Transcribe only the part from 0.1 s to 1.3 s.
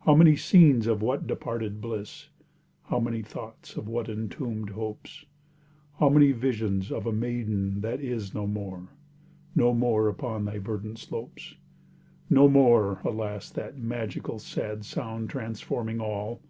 many scenes of what